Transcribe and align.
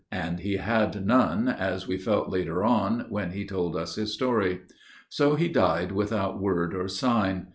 And 0.11 0.39
he 0.39 0.57
had 0.57 1.05
none, 1.05 1.47
As 1.47 1.87
we 1.87 1.95
felt 1.99 2.27
later 2.29 2.63
on, 2.63 3.05
when 3.09 3.33
he 3.33 3.45
told 3.45 3.75
us 3.75 3.97
his 3.97 4.11
story. 4.15 4.61
So 5.09 5.35
he 5.35 5.47
died 5.47 5.91
without 5.91 6.39
word 6.41 6.73
or 6.73 6.87
sign. 6.87 7.45